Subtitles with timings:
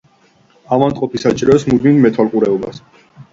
[0.77, 2.83] ავადმყოფი საჭიროებს მუდმივ მეთვალყურეობას.